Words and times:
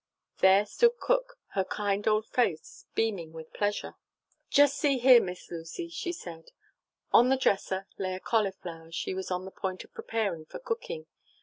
"There 0.39 0.65
stood 0.65 0.97
cook, 0.99 1.37
her 1.49 1.63
kind 1.63 2.07
old 2.07 2.25
face 2.27 2.87
beaming 2.95 3.33
with 3.33 3.53
pleasure. 3.53 3.93
"'Just 4.49 4.79
see 4.79 4.97
here, 4.97 5.21
Miss 5.21 5.51
Lucy,' 5.51 5.89
she 5.89 6.11
said. 6.11 6.49
On 7.13 7.29
the 7.29 7.37
dresser 7.37 7.85
lay 7.99 8.15
a 8.15 8.19
cauliflower 8.19 8.91
she 8.91 9.13
was 9.13 9.29
on 9.29 9.45
the 9.45 9.51
point 9.51 9.83
of 9.83 9.93
preparing 9.93 10.45
for 10.47 10.57
cooking. 10.57 11.05